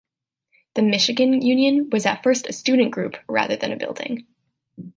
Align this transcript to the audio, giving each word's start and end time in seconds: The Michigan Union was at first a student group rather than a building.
The 0.73 0.81
Michigan 0.81 1.43
Union 1.43 1.91
was 1.91 2.07
at 2.07 2.23
first 2.23 2.47
a 2.47 2.53
student 2.53 2.89
group 2.89 3.17
rather 3.29 3.55
than 3.55 3.71
a 3.71 3.77
building. 3.77 4.25